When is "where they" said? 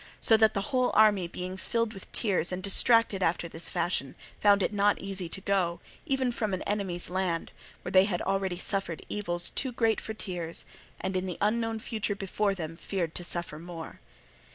7.83-8.05